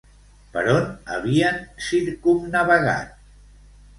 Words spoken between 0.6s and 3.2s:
on havien circumnavegat?